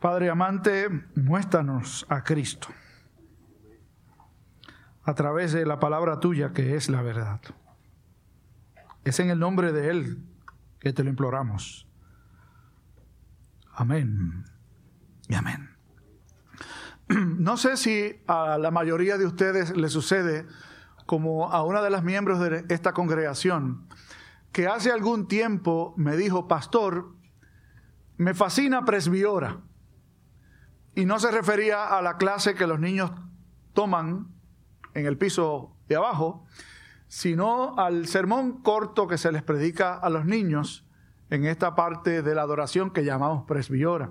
[0.00, 2.68] Padre amante, muéstranos a Cristo
[5.02, 7.40] a través de la palabra tuya que es la verdad.
[9.04, 10.24] Es en el nombre de Él
[10.78, 11.86] que te lo imploramos.
[13.74, 14.44] Amén
[15.28, 15.70] y amén.
[17.38, 20.46] No sé si a la mayoría de ustedes le sucede
[21.04, 23.86] como a una de las miembros de esta congregación,
[24.52, 27.16] que hace algún tiempo me dijo, pastor,
[28.16, 29.60] me fascina presbiora.
[31.00, 33.10] Y no se refería a la clase que los niños
[33.72, 34.26] toman
[34.92, 36.44] en el piso de abajo,
[37.08, 40.84] sino al sermón corto que se les predica a los niños
[41.30, 44.10] en esta parte de la adoración que llamamos presbiora.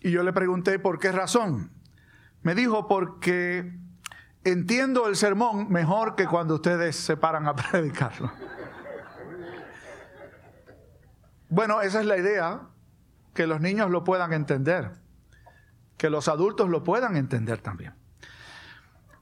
[0.00, 1.72] Y yo le pregunté por qué razón.
[2.42, 3.76] Me dijo porque
[4.44, 8.30] entiendo el sermón mejor que cuando ustedes se paran a predicarlo.
[11.48, 12.68] Bueno, esa es la idea,
[13.34, 14.92] que los niños lo puedan entender,
[15.98, 17.94] que los adultos lo puedan entender también.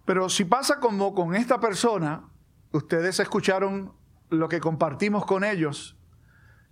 [0.04, 2.28] Pero si pasa como con esta persona,
[2.70, 3.92] ustedes escucharon
[4.30, 5.96] lo que compartimos con ellos,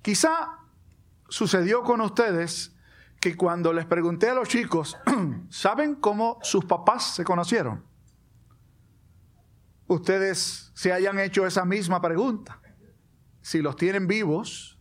[0.02, 0.61] quizá
[1.28, 2.77] sucedió con ustedes
[3.20, 4.96] que cuando les pregunté a los chicos,
[5.48, 7.84] ¿saben cómo sus papás se conocieron?
[9.86, 12.61] Ustedes se hayan hecho esa misma pregunta.
[13.41, 14.78] Si los tienen vivos,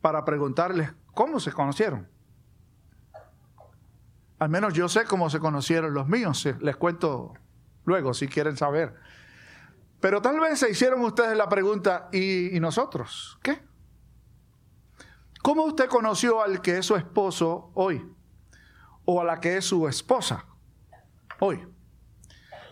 [0.00, 2.08] para preguntarles cómo se conocieron.
[4.38, 6.46] Al menos yo sé cómo se conocieron los míos.
[6.60, 7.34] Les cuento
[7.84, 8.94] luego si quieren saber.
[10.00, 13.38] Pero tal vez se hicieron ustedes la pregunta, ¿y, ¿y, nosotros?
[13.42, 13.62] ¿Qué?
[15.42, 18.04] ¿Cómo usted conoció al que es su esposo hoy?
[19.04, 20.44] ¿O a la que es su esposa
[21.38, 21.66] hoy?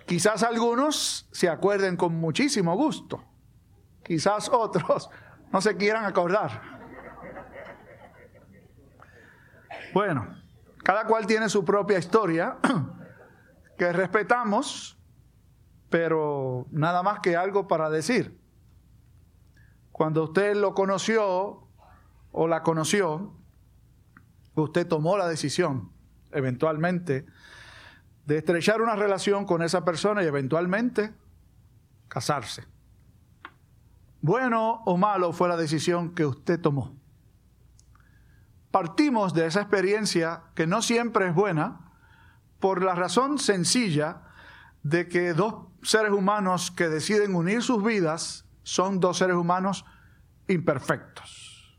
[0.07, 3.25] Quizás algunos se acuerden con muchísimo gusto.
[4.05, 5.09] Quizás otros
[5.53, 6.75] no se quieran acordar.
[9.95, 10.44] Bueno,
[10.85, 12.59] cada cual tiene su propia historia
[13.79, 14.97] que respetamos,
[15.89, 18.39] pero nada más que algo para decir.
[19.91, 21.67] Cuando usted lo conoció
[22.33, 23.33] o la conoció,
[24.55, 25.91] usted tomó la decisión
[26.33, 27.27] eventualmente
[28.27, 31.15] de estrechar una relación con esa persona y eventualmente
[32.09, 32.65] casarse.
[34.21, 37.04] Bueno o malo fue la decisión que usted tomó.
[38.75, 41.93] Partimos de esa experiencia que no siempre es buena
[42.59, 44.23] por la razón sencilla
[44.83, 49.85] de que dos seres humanos que deciden unir sus vidas son dos seres humanos
[50.49, 51.79] imperfectos.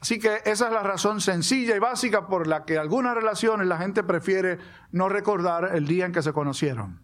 [0.00, 3.78] Así que esa es la razón sencilla y básica por la que algunas relaciones la
[3.78, 4.58] gente prefiere
[4.90, 7.00] no recordar el día en que se conocieron.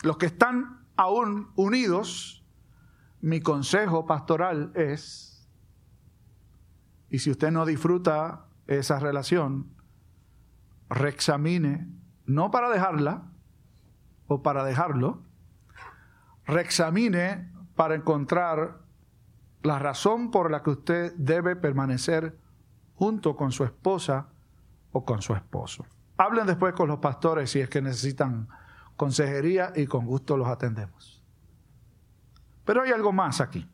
[0.00, 2.42] Los que están aún unidos,
[3.20, 5.33] mi consejo pastoral es,
[7.14, 9.68] y si usted no disfruta esa relación,
[10.88, 11.86] reexamine,
[12.26, 13.30] no para dejarla
[14.26, 15.22] o para dejarlo,
[16.44, 18.80] reexamine para encontrar
[19.62, 22.36] la razón por la que usted debe permanecer
[22.96, 24.26] junto con su esposa
[24.90, 25.86] o con su esposo.
[26.16, 28.48] Hablen después con los pastores si es que necesitan
[28.96, 31.22] consejería y con gusto los atendemos.
[32.64, 33.70] Pero hay algo más aquí.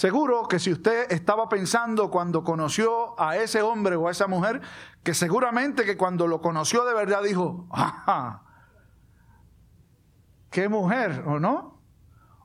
[0.00, 4.62] Seguro que si usted estaba pensando cuando conoció a ese hombre o a esa mujer,
[5.02, 8.44] que seguramente que cuando lo conoció de verdad dijo, ¡ajá!
[10.50, 11.82] ¿Qué mujer o no?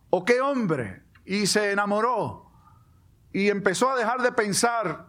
[0.09, 1.05] ¿O qué hombre?
[1.25, 2.51] y se enamoró
[3.31, 5.07] y empezó a dejar de pensar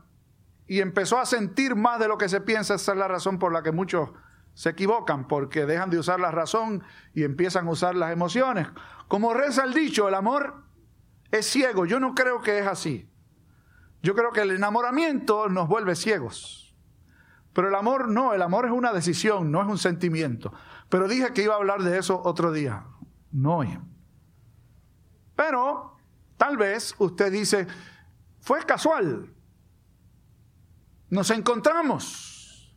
[0.68, 2.74] y empezó a sentir más de lo que se piensa.
[2.74, 4.10] Esa es la razón por la que muchos
[4.54, 8.68] se equivocan, porque dejan de usar la razón y empiezan a usar las emociones.
[9.08, 10.65] Como reza el dicho, el amor
[11.30, 11.86] es ciego.
[11.86, 13.08] Yo no creo que es así.
[14.02, 16.76] Yo creo que el enamoramiento nos vuelve ciegos.
[17.52, 20.52] Pero el amor no, el amor es una decisión, no es un sentimiento.
[20.88, 22.84] Pero dije que iba a hablar de eso otro día.
[23.32, 23.78] No hoy.
[25.34, 25.96] Pero
[26.36, 27.66] Tal vez usted dice,
[28.40, 29.32] fue casual.
[31.08, 32.74] Nos encontramos.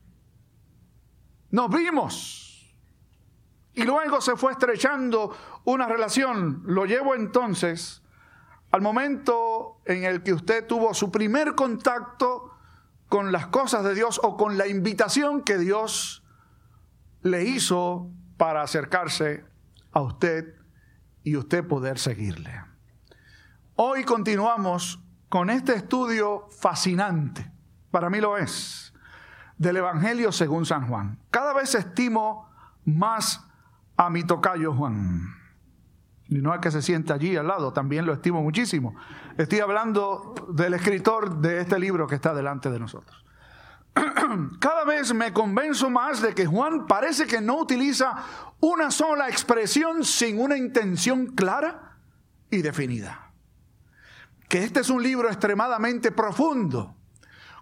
[1.52, 2.76] Nos vimos.
[3.74, 5.36] Y luego se fue estrechando
[5.66, 6.64] una relación.
[6.66, 8.02] Lo llevo entonces
[8.72, 12.54] al momento en el que usted tuvo su primer contacto
[13.08, 16.24] con las cosas de Dios o con la invitación que Dios
[17.22, 19.46] le hizo para acercarse
[19.92, 20.56] a usted
[21.24, 22.64] y usted poder seguirle.
[23.76, 27.52] Hoy continuamos con este estudio fascinante,
[27.92, 28.94] para mí lo es,
[29.58, 31.20] del Evangelio según San Juan.
[31.32, 32.50] Cada vez estimo
[32.86, 33.46] más
[33.98, 35.39] a mi tocayo Juan.
[36.30, 38.96] Y no es que se siente allí al lado, también lo estimo muchísimo.
[39.38, 43.26] Estoy hablando del escritor de este libro que está delante de nosotros.
[44.60, 48.16] cada vez me convenzo más de que Juan parece que no utiliza
[48.60, 51.98] una sola expresión sin una intención clara
[52.50, 53.32] y definida.
[54.48, 56.96] Que este es un libro extremadamente profundo,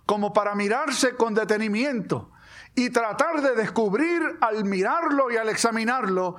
[0.06, 2.32] como para mirarse con detenimiento
[2.76, 6.36] y tratar de descubrir al mirarlo y al examinarlo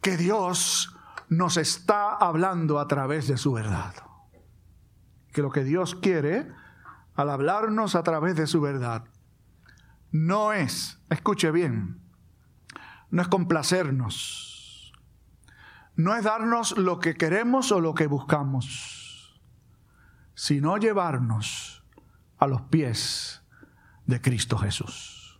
[0.00, 0.96] que Dios
[1.30, 3.94] nos está hablando a través de su verdad.
[5.32, 6.52] Que lo que Dios quiere
[7.14, 9.04] al hablarnos a través de su verdad
[10.10, 12.00] no es, escuche bien,
[13.10, 14.92] no es complacernos,
[15.94, 19.40] no es darnos lo que queremos o lo que buscamos,
[20.34, 21.84] sino llevarnos
[22.38, 23.44] a los pies
[24.06, 25.38] de Cristo Jesús.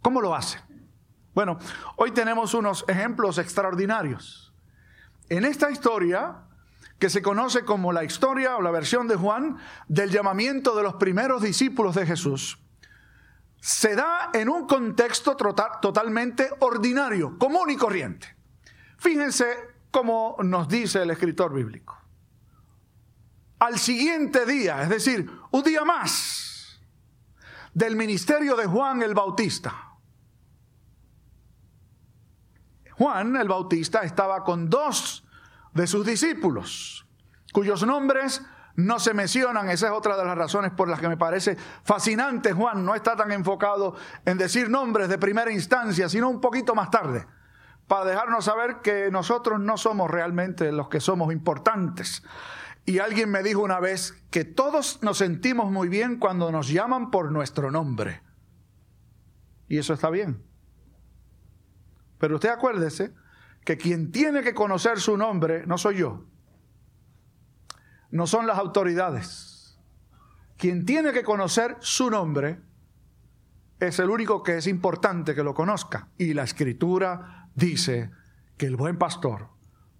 [0.00, 0.58] ¿Cómo lo hace?
[1.34, 1.58] Bueno,
[1.96, 4.51] hoy tenemos unos ejemplos extraordinarios.
[5.32, 6.42] En esta historia,
[6.98, 9.56] que se conoce como la historia o la versión de Juan
[9.88, 12.58] del llamamiento de los primeros discípulos de Jesús,
[13.58, 18.36] se da en un contexto totalmente ordinario, común y corriente.
[18.98, 19.46] Fíjense
[19.90, 21.96] cómo nos dice el escritor bíblico.
[23.60, 26.78] Al siguiente día, es decir, un día más
[27.72, 29.92] del ministerio de Juan el Bautista.
[33.02, 35.21] Juan el Bautista estaba con dos
[35.74, 37.06] de sus discípulos,
[37.52, 38.42] cuyos nombres
[38.76, 39.68] no se mencionan.
[39.68, 42.52] Esa es otra de las razones por las que me parece fascinante.
[42.52, 46.90] Juan no está tan enfocado en decir nombres de primera instancia, sino un poquito más
[46.90, 47.26] tarde,
[47.86, 52.22] para dejarnos saber que nosotros no somos realmente los que somos importantes.
[52.84, 57.10] Y alguien me dijo una vez que todos nos sentimos muy bien cuando nos llaman
[57.10, 58.22] por nuestro nombre.
[59.68, 60.42] Y eso está bien.
[62.18, 63.14] Pero usted acuérdese
[63.64, 66.24] que quien tiene que conocer su nombre no soy yo,
[68.10, 69.78] no son las autoridades.
[70.56, 72.60] Quien tiene que conocer su nombre
[73.80, 76.08] es el único que es importante que lo conozca.
[76.18, 78.10] Y la escritura dice
[78.56, 79.48] que el buen pastor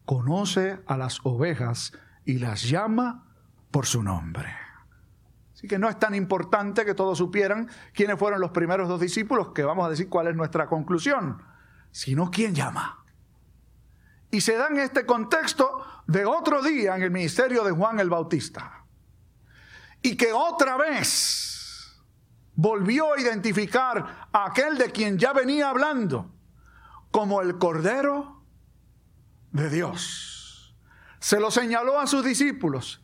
[0.05, 1.93] conoce a las ovejas
[2.25, 3.26] y las llama
[3.70, 4.55] por su nombre.
[5.53, 9.49] Así que no es tan importante que todos supieran quiénes fueron los primeros dos discípulos,
[9.55, 11.43] que vamos a decir cuál es nuestra conclusión,
[11.91, 13.01] sino quién llama.
[14.32, 18.08] Y se da en este contexto de otro día en el ministerio de Juan el
[18.08, 18.82] Bautista.
[20.00, 22.02] Y que otra vez
[22.55, 26.31] volvió a identificar a aquel de quien ya venía hablando
[27.11, 28.43] como el Cordero
[29.50, 30.75] de Dios.
[31.20, 33.02] Se lo señaló a sus discípulos.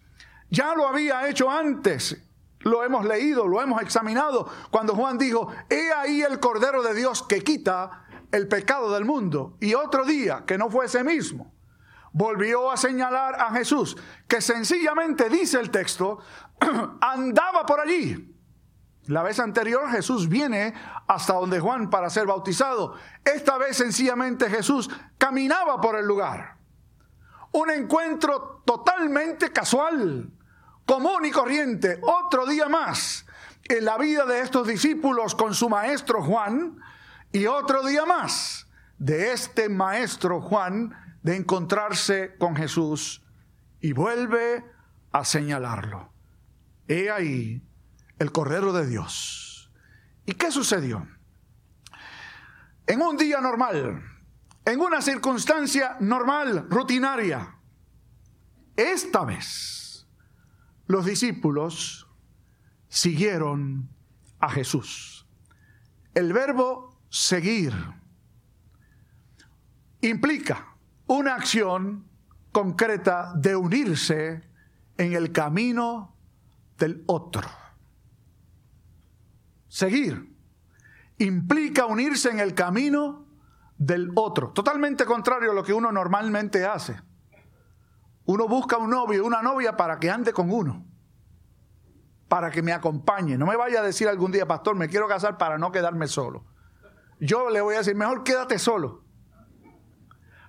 [0.49, 2.17] Ya lo había hecho antes.
[2.61, 4.49] Lo hemos leído, lo hemos examinado.
[4.71, 9.57] Cuando Juan dijo, he ahí el Cordero de Dios que quita el pecado del mundo.
[9.61, 11.53] Y otro día, que no fue ese mismo,
[12.13, 13.97] volvió a señalar a Jesús,
[14.27, 16.19] que sencillamente dice el texto,
[17.01, 18.35] andaba por allí.
[19.07, 20.75] La vez anterior Jesús viene
[21.07, 22.95] hasta donde Juan para ser bautizado.
[23.25, 26.59] Esta vez sencillamente Jesús caminaba por el lugar.
[27.53, 30.31] Un encuentro totalmente casual,
[30.85, 33.25] común y corriente, otro día más
[33.69, 36.79] en la vida de estos discípulos con su maestro Juan,
[37.33, 38.67] y otro día más
[38.99, 43.23] de este maestro Juan de encontrarse con Jesús
[43.81, 44.65] y vuelve
[45.13, 46.13] a señalarlo.
[46.87, 47.63] He ahí
[48.19, 49.71] el Cordero de Dios.
[50.27, 51.07] ¿Y qué sucedió?
[52.87, 54.03] En un día normal,
[54.65, 57.57] en una circunstancia normal, rutinaria,
[58.77, 60.07] esta vez
[60.87, 62.09] los discípulos
[62.89, 63.91] siguieron
[64.41, 65.27] a Jesús.
[66.15, 67.75] El verbo seguir
[70.01, 72.07] implica una acción
[72.53, 74.49] concreta de unirse
[74.97, 76.17] en el camino
[76.77, 77.49] del otro.
[79.69, 80.37] Seguir
[81.19, 83.27] implica unirse en el camino
[83.77, 87.01] del otro, totalmente contrario a lo que uno normalmente hace.
[88.25, 90.85] Uno busca un novio, una novia para que ande con uno,
[92.29, 93.39] para que me acompañe.
[93.39, 96.45] No me vaya a decir algún día, pastor, me quiero casar para no quedarme solo
[97.21, 99.05] yo le voy a decir, mejor quédate solo.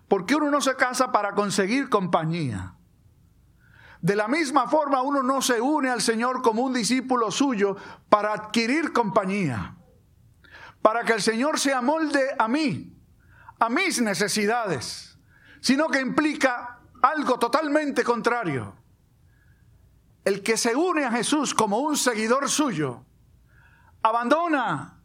[0.08, 2.76] Porque uno no se casa para conseguir compañía.
[4.02, 7.76] De la misma forma, uno no se une al Señor como un discípulo suyo
[8.08, 9.76] para adquirir compañía.
[10.82, 12.96] Para que el Señor se amolde a mí,
[13.60, 15.18] a mis necesidades,
[15.60, 18.76] sino que implica algo totalmente contrario.
[20.24, 23.06] El que se une a Jesús como un seguidor suyo,
[24.02, 24.99] abandona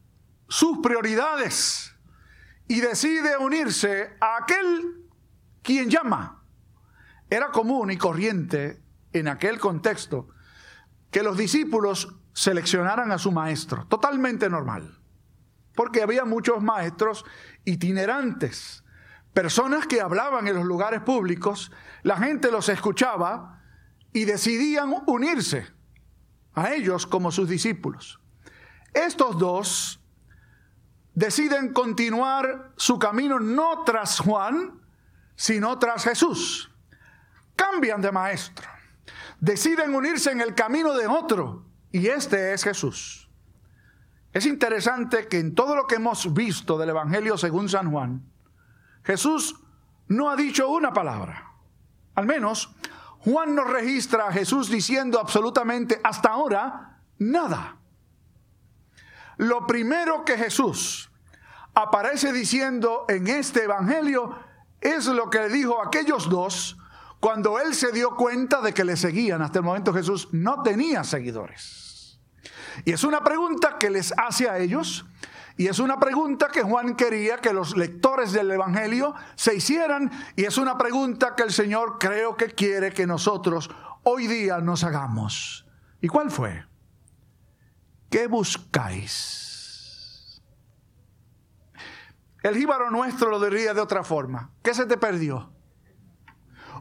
[0.55, 1.97] sus prioridades
[2.69, 5.03] y decide unirse a aquel
[5.63, 6.45] quien llama.
[7.29, 8.81] Era común y corriente
[9.13, 10.29] en aquel contexto
[11.11, 13.85] que los discípulos seleccionaran a su maestro.
[13.89, 14.97] Totalmente normal.
[15.75, 17.25] Porque había muchos maestros
[17.65, 18.85] itinerantes,
[19.33, 21.73] personas que hablaban en los lugares públicos,
[22.05, 23.61] la gente los escuchaba
[24.13, 25.67] y decidían unirse
[26.53, 28.21] a ellos como sus discípulos.
[28.93, 30.01] Estos dos
[31.15, 34.81] deciden continuar su camino no tras Juan,
[35.37, 36.71] sino tras Jesús.
[37.57, 38.69] Cambian de maestro.
[39.41, 43.31] Deciden unirse en el camino de otro, y este es Jesús.
[44.33, 48.25] Es interesante que en todo lo que hemos visto del Evangelio según San Juan,
[49.05, 49.61] Jesús
[50.09, 51.53] no ha dicho una palabra.
[52.15, 52.75] Al menos
[53.21, 57.77] Juan no registra a Jesús diciendo absolutamente hasta ahora nada.
[59.37, 61.11] Lo primero que Jesús
[61.75, 64.39] aparece diciendo en este Evangelio
[64.81, 66.77] es lo que le dijo a aquellos dos
[67.21, 69.43] cuando él se dio cuenta de que le seguían.
[69.43, 72.21] Hasta el momento Jesús no tenía seguidores.
[72.85, 75.07] Y es una pregunta que les hace a ellos
[75.57, 80.45] y es una pregunta que Juan quería que los lectores del Evangelio se hicieran y
[80.45, 83.71] es una pregunta que el Señor creo que quiere que nosotros
[84.03, 85.65] hoy día nos hagamos.
[86.01, 86.65] ¿Y cuál fue?
[88.15, 89.11] ¿Qué buscáis?
[92.45, 94.53] El jíbaro nuestro lo diría de otra forma.
[94.63, 95.53] ¿Qué se te perdió?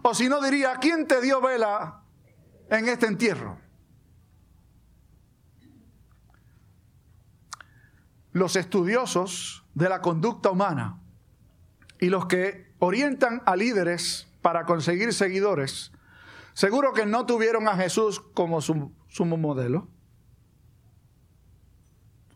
[0.03, 2.03] O si no diría, ¿quién te dio vela
[2.69, 3.57] en este entierro?
[8.31, 11.01] los estudiosos de la conducta humana
[11.99, 15.91] y los que orientan a líderes para conseguir seguidores,
[16.53, 19.92] seguro que no tuvieron a Jesús como su sumo modelo.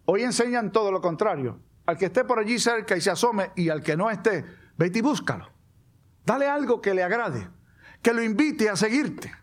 [0.09, 1.59] Hoy enseñan todo lo contrario.
[1.85, 4.45] Al que esté por allí cerca y se asome y al que no esté,
[4.77, 5.49] vete y búscalo.
[6.25, 7.49] Dale algo que le agrade,
[8.01, 9.33] que lo invite a seguirte.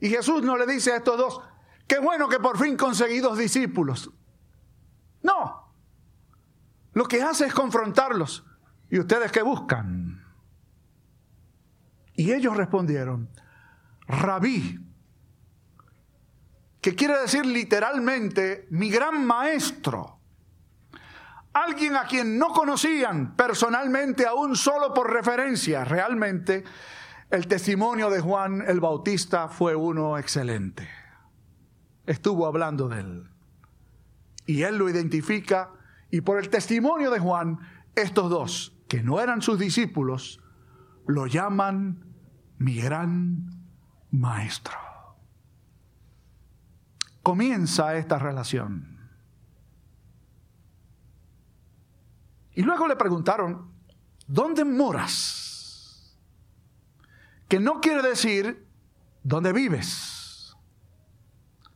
[0.00, 1.40] Y Jesús no le dice a estos dos,
[1.86, 4.10] qué bueno que por fin conseguí dos discípulos.
[5.22, 5.70] No,
[6.94, 8.44] lo que hace es confrontarlos.
[8.88, 10.24] ¿Y ustedes qué buscan?
[12.14, 13.28] Y ellos respondieron,
[14.06, 14.78] rabí,
[16.84, 20.18] que quiere decir literalmente mi gran maestro.
[21.54, 25.82] Alguien a quien no conocían personalmente aún solo por referencia.
[25.86, 26.62] Realmente
[27.30, 30.86] el testimonio de Juan el Bautista fue uno excelente.
[32.04, 33.30] Estuvo hablando de él.
[34.44, 35.70] Y él lo identifica
[36.10, 37.60] y por el testimonio de Juan,
[37.94, 40.42] estos dos, que no eran sus discípulos,
[41.06, 42.04] lo llaman
[42.58, 43.48] mi gran
[44.10, 44.93] maestro.
[47.24, 49.00] Comienza esta relación.
[52.52, 53.72] Y luego le preguntaron,
[54.26, 56.16] ¿dónde moras?
[57.48, 58.68] Que no quiere decir
[59.22, 60.54] dónde vives.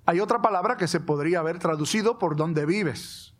[0.05, 3.35] Hay otra palabra que se podría haber traducido por dónde vives.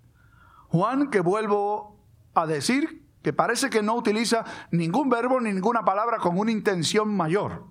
[0.69, 6.17] Juan, que vuelvo a decir, que parece que no utiliza ningún verbo ni ninguna palabra
[6.17, 7.67] con una intención mayor.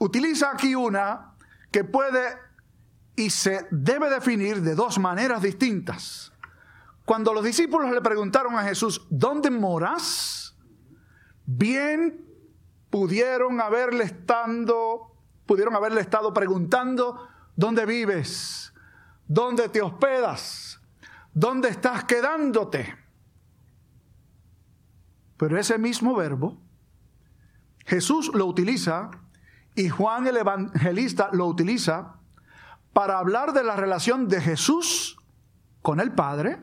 [0.00, 1.36] Utiliza aquí una
[1.70, 2.49] que puede
[3.20, 6.32] y se debe definir de dos maneras distintas.
[7.04, 10.56] Cuando los discípulos le preguntaron a Jesús, ¿dónde moras?
[11.44, 12.24] Bien
[12.88, 18.72] pudieron haberle estando, pudieron haberle estado preguntando, ¿dónde vives?
[19.28, 20.80] ¿Dónde te hospedas?
[21.34, 22.96] ¿Dónde estás quedándote?
[25.36, 26.58] Pero ese mismo verbo,
[27.84, 29.10] Jesús lo utiliza
[29.74, 32.19] y Juan el Evangelista lo utiliza
[32.92, 35.16] para hablar de la relación de Jesús
[35.82, 36.58] con el Padre,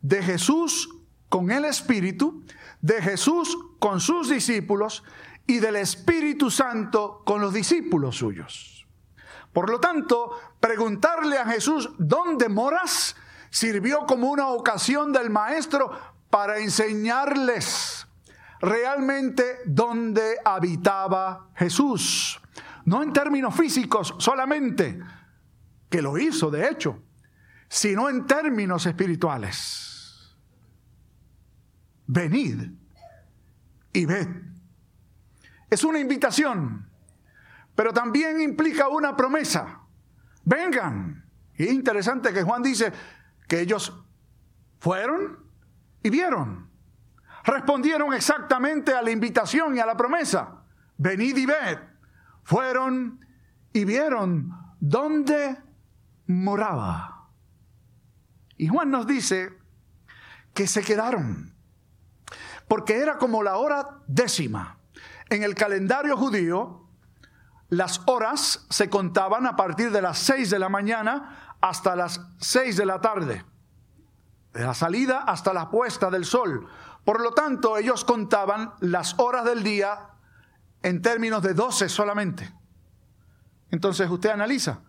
[0.00, 0.88] de Jesús
[1.28, 2.44] con el Espíritu,
[2.80, 5.02] de Jesús con sus discípulos
[5.46, 8.86] y del Espíritu Santo con los discípulos suyos.
[9.52, 13.16] Por lo tanto, preguntarle a Jesús, ¿dónde moras?
[13.50, 15.92] sirvió como una ocasión del maestro
[16.30, 18.06] para enseñarles
[18.60, 22.40] realmente dónde habitaba Jesús.
[22.86, 24.98] No en términos físicos solamente,
[25.92, 27.02] que lo hizo de hecho,
[27.68, 30.34] sino en términos espirituales.
[32.06, 32.72] Venid
[33.92, 34.28] y ved.
[35.68, 36.88] Es una invitación,
[37.74, 39.80] pero también implica una promesa.
[40.44, 41.26] Vengan.
[41.58, 42.90] Y es interesante que Juan dice,
[43.46, 43.92] que ellos
[44.78, 45.40] fueron
[46.02, 46.70] y vieron.
[47.44, 50.64] Respondieron exactamente a la invitación y a la promesa.
[50.96, 51.78] Venid y ved.
[52.44, 53.20] Fueron
[53.74, 55.58] y vieron dónde
[56.26, 57.28] moraba.
[58.56, 59.58] Y Juan nos dice
[60.54, 61.54] que se quedaron,
[62.68, 64.78] porque era como la hora décima.
[65.30, 66.86] En el calendario judío,
[67.68, 72.76] las horas se contaban a partir de las seis de la mañana hasta las seis
[72.76, 73.44] de la tarde,
[74.52, 76.68] de la salida hasta la puesta del sol.
[77.04, 80.10] Por lo tanto, ellos contaban las horas del día
[80.82, 82.52] en términos de doce solamente.
[83.70, 84.80] Entonces usted analiza,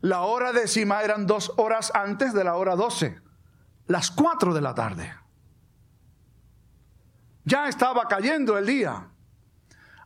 [0.00, 3.20] la hora décima eran dos horas antes de la hora doce,
[3.86, 5.14] las cuatro de la tarde.
[7.44, 9.08] Ya estaba cayendo el día.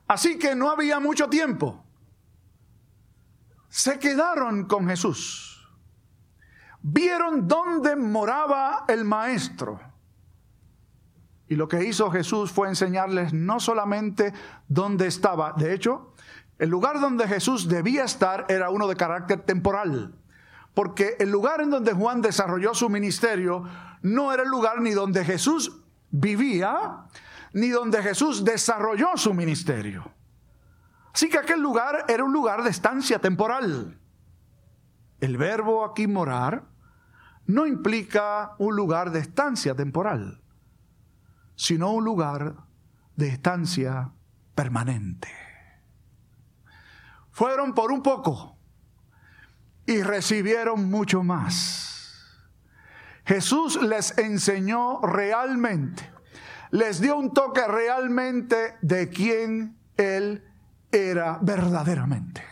[0.06, 1.84] Así que no había mucho tiempo.
[3.68, 5.68] Se quedaron con Jesús.
[6.80, 9.80] Vieron dónde moraba el maestro.
[11.48, 14.32] Y lo que hizo Jesús fue enseñarles no solamente
[14.68, 16.13] dónde estaba, de hecho,
[16.58, 20.14] el lugar donde Jesús debía estar era uno de carácter temporal,
[20.72, 23.64] porque el lugar en donde Juan desarrolló su ministerio
[24.02, 25.80] no era el lugar ni donde Jesús
[26.10, 27.06] vivía,
[27.52, 30.12] ni donde Jesús desarrolló su ministerio.
[31.12, 33.98] Así que aquel lugar era un lugar de estancia temporal.
[35.20, 36.64] El verbo aquí morar
[37.46, 40.42] no implica un lugar de estancia temporal,
[41.56, 42.56] sino un lugar
[43.16, 44.10] de estancia
[44.54, 45.43] permanente.
[47.34, 48.56] Fueron por un poco
[49.84, 52.40] y recibieron mucho más.
[53.26, 56.14] Jesús les enseñó realmente
[56.74, 60.42] les dio un toque realmente de quién Él
[60.90, 62.44] era verdaderamente.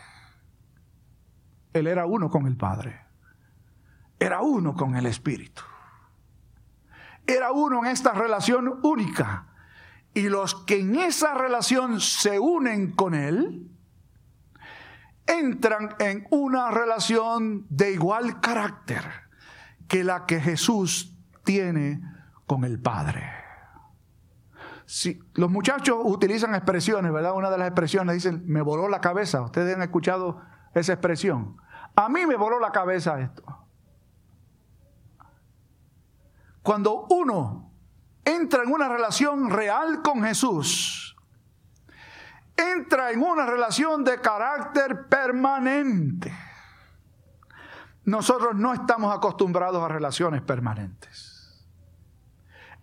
[1.73, 3.01] Él era uno con el Padre.
[4.21, 5.63] Era uno con el Espíritu.
[7.27, 9.49] Era uno en esta relación única.
[10.15, 13.72] Y los que en esa relación se unen con Él,
[15.27, 19.05] entran en una relación de igual carácter
[19.89, 22.01] que la que Jesús tiene
[22.47, 23.31] con el Padre.
[24.85, 27.35] Si, los muchachos utilizan expresiones, ¿verdad?
[27.35, 29.41] Una de las expresiones dicen, me voló la cabeza.
[29.43, 30.41] Ustedes han escuchado
[30.75, 31.57] esa expresión.
[31.95, 33.43] A mí me voló la cabeza esto.
[36.63, 37.73] Cuando uno
[38.25, 41.17] entra en una relación real con Jesús,
[42.63, 46.33] entra en una relación de carácter permanente.
[48.05, 51.67] Nosotros no estamos acostumbrados a relaciones permanentes.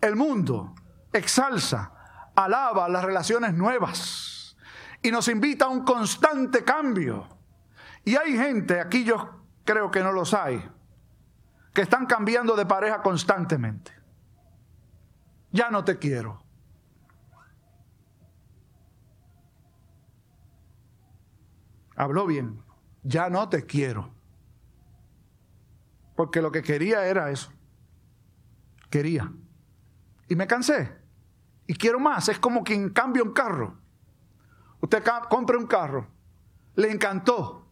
[0.01, 0.75] El mundo
[1.11, 1.91] exalza,
[2.35, 4.55] alaba las relaciones nuevas
[5.01, 7.27] y nos invita a un constante cambio.
[8.05, 10.63] Y hay gente, aquí yo creo que no los hay,
[11.73, 13.91] que están cambiando de pareja constantemente.
[15.51, 16.43] Ya no te quiero.
[21.99, 22.63] Habló bien,
[23.03, 24.15] ya no te quiero.
[26.15, 27.51] Porque lo que quería era eso.
[28.89, 29.29] Quería.
[30.29, 30.97] Y me cansé
[31.67, 32.29] y quiero más.
[32.29, 33.77] Es como quien cambia un carro.
[34.79, 36.07] Usted compra un carro,
[36.75, 37.67] le encantó,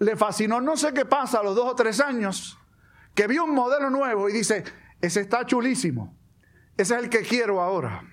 [0.00, 2.58] le fascinó, no sé qué pasa a los dos o tres años,
[3.14, 4.64] que vio un modelo nuevo y dice,
[5.00, 6.14] ese está chulísimo,
[6.76, 8.04] ese es el que quiero ahora.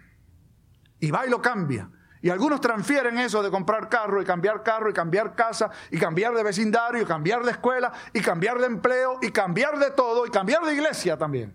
[1.02, 1.92] Y va y lo cambia.
[2.24, 6.34] Y algunos transfieren eso de comprar carro y cambiar carro y cambiar casa y cambiar
[6.34, 10.30] de vecindario y cambiar de escuela y cambiar de empleo y cambiar de todo y
[10.30, 11.54] cambiar de iglesia también.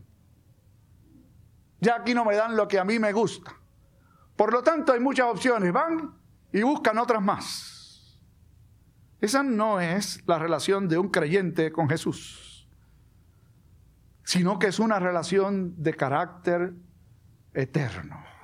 [1.81, 3.57] Ya aquí no me dan lo que a mí me gusta.
[4.37, 5.73] Por lo tanto, hay muchas opciones.
[5.73, 6.15] Van
[6.53, 8.21] y buscan otras más.
[9.23, 12.69] Esa no es la relación de un creyente con Jesús,
[14.23, 16.75] sino que es una relación de carácter
[17.55, 18.38] eterno.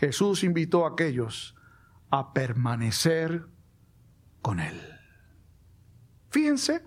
[0.00, 1.54] Jesús invitó a aquellos
[2.10, 3.44] a permanecer
[4.40, 4.80] con Él.
[6.30, 6.82] Fíjense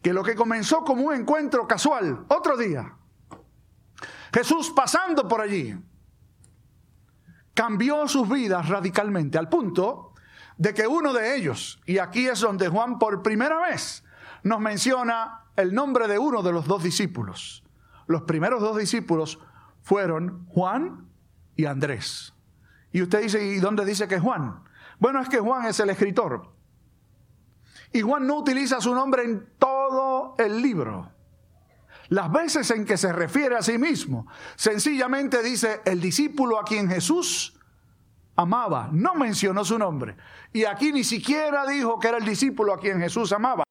[0.00, 2.94] que lo que comenzó como un encuentro casual, otro día,
[4.32, 5.76] Jesús pasando por allí,
[7.54, 10.12] cambió sus vidas radicalmente, al punto
[10.56, 14.04] de que uno de ellos, y aquí es donde Juan por primera vez
[14.44, 17.64] nos menciona el nombre de uno de los dos discípulos.
[18.06, 19.40] Los primeros dos discípulos
[19.82, 21.08] fueron Juan
[21.56, 22.33] y Andrés.
[22.94, 24.62] Y usted dice, ¿y dónde dice que Juan?
[25.00, 26.54] Bueno, es que Juan es el escritor.
[27.92, 31.10] Y Juan no utiliza su nombre en todo el libro.
[32.10, 36.88] Las veces en que se refiere a sí mismo, sencillamente dice el discípulo a quien
[36.88, 37.58] Jesús
[38.36, 40.16] amaba, no mencionó su nombre.
[40.52, 43.64] Y aquí ni siquiera dijo que era el discípulo a quien Jesús amaba.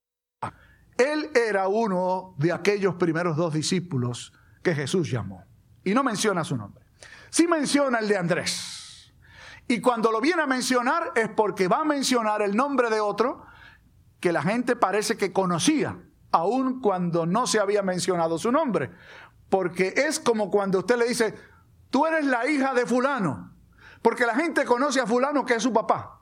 [0.97, 5.45] Él era uno de aquellos primeros dos discípulos que Jesús llamó.
[5.85, 6.83] Y no menciona su nombre.
[7.29, 8.72] Sí menciona el de Andrés.
[9.67, 13.45] Y cuando lo viene a mencionar es porque va a mencionar el nombre de otro
[14.19, 15.97] que la gente parece que conocía
[16.31, 18.91] aun cuando no se había mencionado su nombre.
[19.49, 21.35] Porque es como cuando usted le dice,
[21.89, 23.53] tú eres la hija de fulano,
[24.01, 26.21] porque la gente conoce a fulano que es su papá.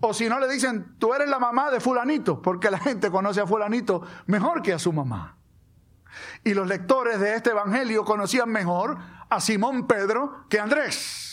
[0.00, 3.40] O si no le dicen, tú eres la mamá de fulanito, porque la gente conoce
[3.40, 5.38] a fulanito mejor que a su mamá.
[6.44, 11.25] Y los lectores de este Evangelio conocían mejor a Simón Pedro que a Andrés,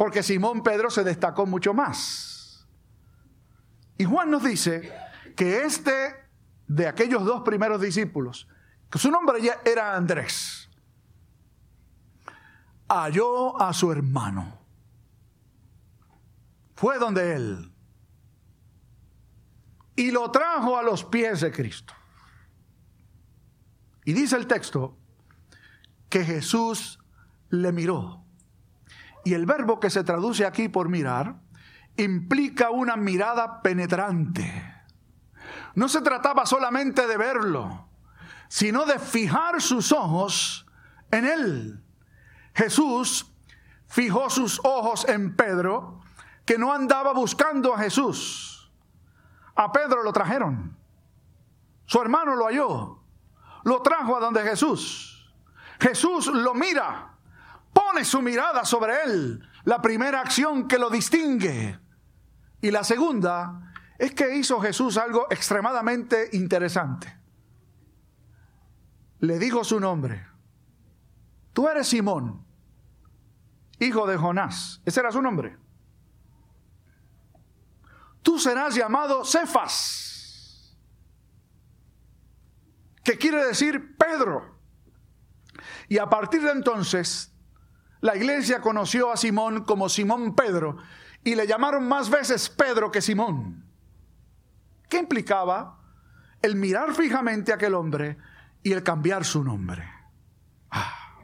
[0.00, 2.66] porque Simón Pedro se destacó mucho más.
[3.98, 4.90] Y Juan nos dice
[5.36, 6.26] que este
[6.66, 8.48] de aquellos dos primeros discípulos,
[8.90, 10.70] que su nombre ya era Andrés,
[12.88, 14.58] halló a su hermano.
[16.76, 17.70] Fue donde él
[19.96, 21.92] y lo trajo a los pies de Cristo.
[24.06, 24.96] Y dice el texto
[26.08, 27.00] que Jesús
[27.50, 28.19] le miró.
[29.24, 31.36] Y el verbo que se traduce aquí por mirar
[31.96, 34.74] implica una mirada penetrante.
[35.74, 37.88] No se trataba solamente de verlo,
[38.48, 40.66] sino de fijar sus ojos
[41.10, 41.84] en él.
[42.54, 43.32] Jesús
[43.86, 46.00] fijó sus ojos en Pedro,
[46.44, 48.72] que no andaba buscando a Jesús.
[49.54, 50.76] A Pedro lo trajeron.
[51.86, 53.00] Su hermano lo halló
[53.64, 55.32] lo trajo a donde Jesús.
[55.80, 57.14] Jesús lo mira,
[57.72, 61.78] pone su mirada sobre él, la primera acción que lo distingue.
[62.60, 67.18] Y la segunda es que hizo Jesús algo extremadamente interesante.
[69.20, 70.26] Le dijo su nombre.
[71.52, 72.44] Tú eres Simón,
[73.78, 74.80] hijo de Jonás.
[74.84, 75.58] Ese era su nombre.
[78.22, 80.10] Tú serás llamado Cefas
[83.02, 84.58] que quiere decir Pedro.
[85.88, 87.32] Y a partir de entonces,
[88.00, 90.78] la iglesia conoció a Simón como Simón Pedro
[91.22, 93.64] y le llamaron más veces Pedro que Simón.
[94.88, 95.78] ¿Qué implicaba?
[96.42, 98.16] El mirar fijamente a aquel hombre
[98.62, 99.88] y el cambiar su nombre.
[100.70, 101.18] Ah,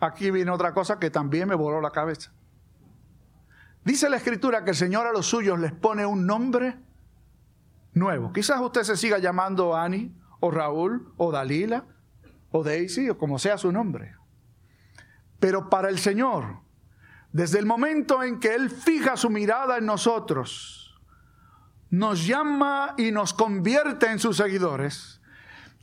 [0.00, 2.32] aquí viene otra cosa que también me voló la cabeza.
[3.84, 6.76] Dice la escritura que el Señor a los suyos les pone un nombre
[7.94, 8.32] nuevo.
[8.32, 11.84] Quizás usted se siga llamando Ani o Raúl, o Dalila,
[12.50, 14.16] o Daisy, o como sea su nombre.
[15.42, 16.60] Pero para el Señor,
[17.32, 20.96] desde el momento en que Él fija su mirada en nosotros,
[21.90, 25.20] nos llama y nos convierte en sus seguidores,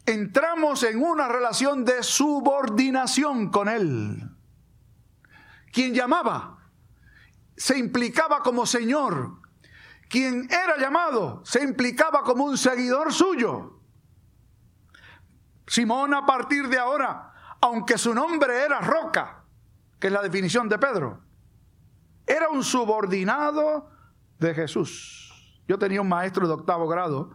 [0.05, 4.31] entramos en una relación de subordinación con Él.
[5.73, 6.71] Quien llamaba
[7.57, 9.41] se implicaba como Señor.
[10.07, 13.81] Quien era llamado se implicaba como un seguidor suyo.
[15.67, 19.38] Simón a partir de ahora, aunque su nombre era Roca,
[19.99, 21.21] que es la definición de Pedro,
[22.25, 23.89] era un subordinado
[24.39, 25.61] de Jesús.
[25.67, 27.31] Yo tenía un maestro de octavo grado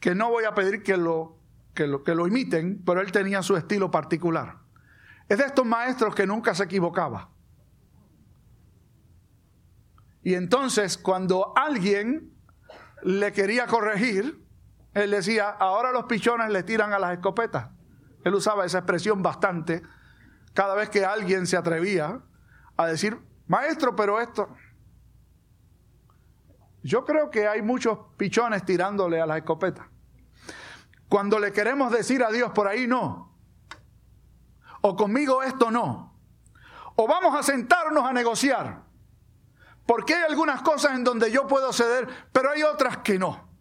[0.00, 1.38] que no voy a pedir que lo,
[1.74, 4.58] que lo, imiten, pero él tenía su estilo particular.
[5.28, 7.30] Es de estos maestros que nunca se equivocaba.
[10.22, 12.32] Y entonces cuando alguien
[13.02, 14.44] le quería corregir,
[14.94, 17.70] él decía, ahora los pichones le tiran a las escopetas.
[18.24, 19.82] Él usaba esa expresión bastante
[20.54, 22.20] cada vez que alguien se atrevía
[22.76, 24.48] a decir, maestro, pero esto...
[26.82, 29.86] Yo creo que hay muchos pichones tirándole a las escopetas.
[31.08, 33.34] Cuando le queremos decir a Dios por ahí no.
[34.82, 36.14] O conmigo esto no.
[36.96, 38.82] O vamos a sentarnos a negociar.
[39.86, 43.54] Porque hay algunas cosas en donde yo puedo ceder, pero hay otras que no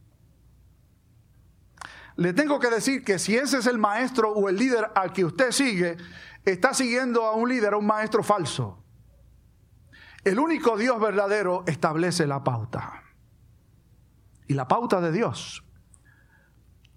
[2.15, 5.25] le tengo que decir que si ese es el maestro o el líder al que
[5.25, 5.97] usted sigue,
[6.45, 8.84] está siguiendo a un líder, a un maestro falso.
[10.23, 13.03] El único Dios verdadero establece la pauta.
[14.47, 15.63] Y la pauta de Dios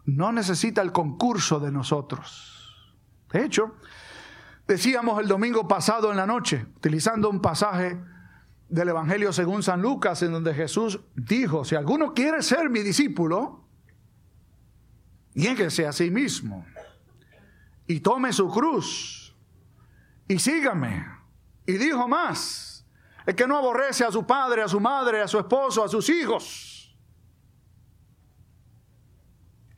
[0.04, 2.87] no necesita el concurso de nosotros.
[3.32, 3.76] De hecho,
[4.66, 8.00] decíamos el domingo pasado en la noche, utilizando un pasaje
[8.68, 13.66] del Evangelio según San Lucas, en donde Jesús dijo, si alguno quiere ser mi discípulo,
[15.37, 16.64] Niéguese a sí mismo
[17.87, 19.15] y tome su cruz
[20.29, 21.07] y sígame.
[21.67, 22.87] Y dijo más,
[23.27, 26.09] el que no aborrece a su padre, a su madre, a su esposo, a sus
[26.09, 26.97] hijos,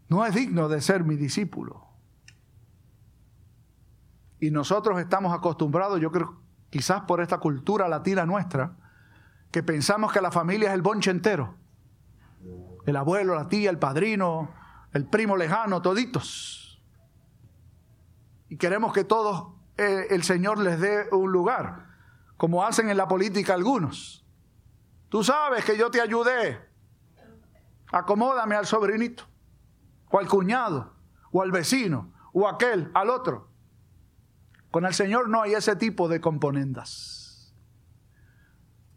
[0.08, 1.86] no es digno de ser mi discípulo.
[4.40, 8.76] Y nosotros estamos acostumbrados, yo creo, quizás por esta cultura latina nuestra,
[9.50, 11.54] que pensamos que la familia es el bonche entero.
[12.86, 14.54] El abuelo, la tía, el padrino,
[14.92, 16.80] el primo lejano, toditos.
[18.48, 21.86] Y queremos que todos eh, el Señor les dé un lugar,
[22.36, 24.26] como hacen en la política algunos.
[25.08, 26.58] Tú sabes que yo te ayudé.
[27.92, 29.24] Acomódame al sobrinito,
[30.10, 30.94] o al cuñado,
[31.30, 33.48] o al vecino, o aquel, al otro.
[34.70, 37.54] Con el Señor no hay ese tipo de componendas.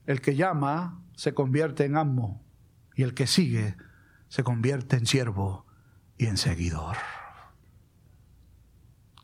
[0.07, 2.43] el que llama se convierte en amo
[2.95, 3.77] y el que sigue
[4.27, 5.65] se convierte en siervo
[6.17, 6.97] y en seguidor.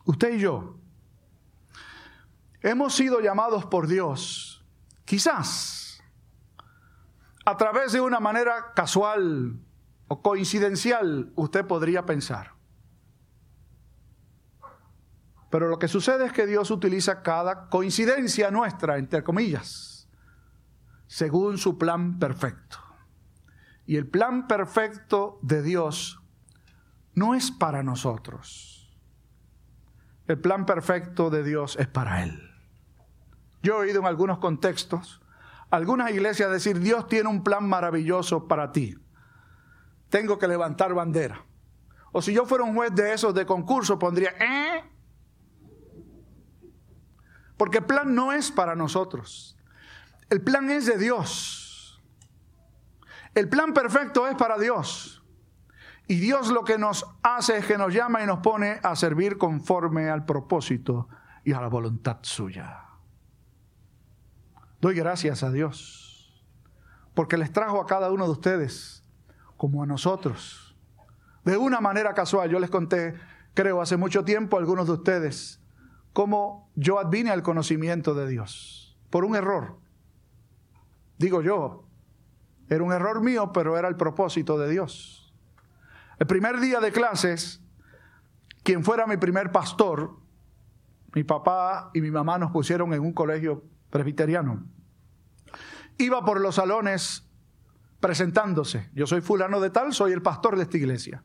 [0.04, 0.77] Usted y yo
[2.62, 4.64] hemos sido llamados por Dios,
[5.04, 6.02] quizás
[7.48, 9.58] a través de una manera casual
[10.06, 12.52] o coincidencial, usted podría pensar.
[15.50, 20.10] Pero lo que sucede es que Dios utiliza cada coincidencia nuestra, entre comillas,
[21.06, 22.78] según su plan perfecto.
[23.86, 26.20] Y el plan perfecto de Dios
[27.14, 28.94] no es para nosotros.
[30.26, 32.47] El plan perfecto de Dios es para Él.
[33.62, 35.20] Yo he oído en algunos contextos
[35.70, 38.96] algunas iglesias decir, Dios tiene un plan maravilloso para ti.
[40.08, 41.44] Tengo que levantar bandera.
[42.12, 44.84] O si yo fuera un juez de esos de concurso, pondría, ¿eh?
[47.58, 49.58] Porque el plan no es para nosotros.
[50.30, 52.00] El plan es de Dios.
[53.34, 55.22] El plan perfecto es para Dios.
[56.06, 59.36] Y Dios lo que nos hace es que nos llama y nos pone a servir
[59.36, 61.08] conforme al propósito
[61.44, 62.87] y a la voluntad suya.
[64.80, 66.44] Doy gracias a Dios
[67.14, 69.04] porque les trajo a cada uno de ustedes
[69.56, 70.76] como a nosotros.
[71.44, 73.14] De una manera casual, yo les conté,
[73.54, 75.60] creo, hace mucho tiempo a algunos de ustedes
[76.12, 79.78] cómo yo advine al conocimiento de Dios por un error.
[81.18, 81.88] Digo yo,
[82.68, 85.34] era un error mío, pero era el propósito de Dios.
[86.20, 87.60] El primer día de clases,
[88.62, 90.18] quien fuera mi primer pastor,
[91.14, 94.66] mi papá y mi mamá nos pusieron en un colegio presbiteriano.
[95.98, 97.28] Iba por los salones
[98.00, 98.90] presentándose.
[98.94, 101.22] Yo soy fulano de tal, soy el pastor de esta iglesia.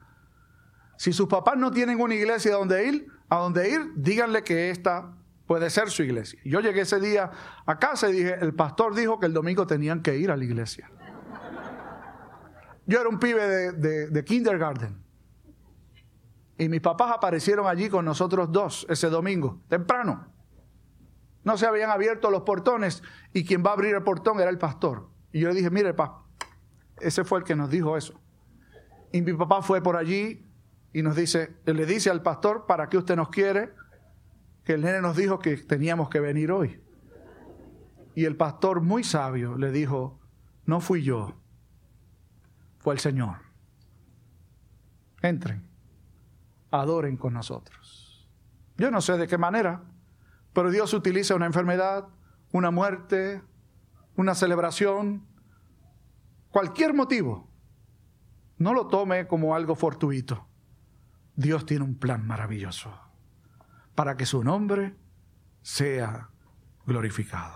[0.97, 5.13] Si sus papás no tienen una iglesia donde ir, a donde ir, díganle que esta
[5.45, 6.39] puede ser su iglesia.
[6.45, 7.29] Yo llegué ese día
[7.65, 10.43] a casa y dije, el pastor dijo que el domingo tenían que ir a la
[10.43, 10.89] iglesia.
[12.85, 15.01] Yo era un pibe de, de kindergarten.
[16.57, 20.27] Y mis papás aparecieron allí con nosotros dos ese domingo, temprano.
[21.43, 23.03] No se habían abierto los portones
[23.33, 25.09] y quien va a abrir el portón era el pastor.
[25.31, 26.25] Y yo le dije, mire, papá,
[26.99, 28.19] ese fue el que nos dijo eso.
[29.11, 30.45] Y mi papá fue por allí
[30.93, 33.73] y nos dice, le dice al pastor, ¿para qué usted nos quiere?
[34.63, 36.81] Que el nene nos dijo que teníamos que venir hoy.
[38.15, 40.19] Y el pastor, muy sabio, le dijo,
[40.65, 41.35] no fui yo,
[42.79, 43.37] fue el Señor.
[45.21, 45.67] Entren,
[46.69, 48.29] adoren con nosotros.
[48.77, 49.83] Yo no sé de qué manera,
[50.53, 52.07] pero Dios utiliza una enfermedad,
[52.51, 53.41] una muerte,
[54.15, 55.25] una celebración,
[56.51, 57.49] cualquier motivo.
[58.57, 60.47] No lo tome como algo fortuito.
[61.35, 62.93] Dios tiene un plan maravilloso
[63.95, 64.95] para que su nombre
[65.61, 66.29] sea
[66.85, 67.55] glorificado.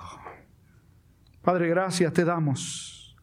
[1.41, 3.15] Padre, gracias te damos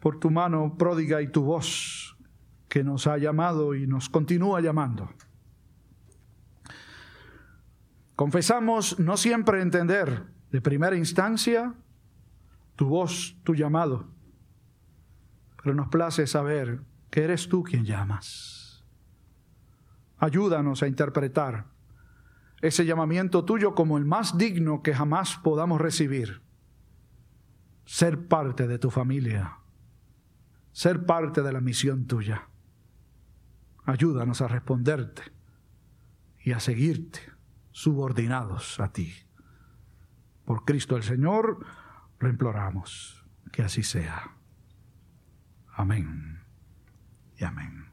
[0.00, 2.16] por tu mano pródiga y tu voz
[2.68, 5.10] que nos ha llamado y nos continúa llamando.
[8.18, 11.72] Confesamos no siempre entender de primera instancia
[12.74, 14.08] tu voz, tu llamado,
[15.62, 18.84] pero nos place saber que eres tú quien llamas.
[20.16, 21.66] Ayúdanos a interpretar
[22.60, 26.42] ese llamamiento tuyo como el más digno que jamás podamos recibir.
[27.84, 29.58] Ser parte de tu familia,
[30.72, 32.48] ser parte de la misión tuya.
[33.84, 35.22] Ayúdanos a responderte
[36.42, 37.37] y a seguirte
[37.78, 39.14] subordinados a ti.
[40.44, 41.64] Por Cristo el Señor,
[42.18, 44.34] lo imploramos, que así sea.
[45.74, 46.42] Amén
[47.36, 47.87] y amén.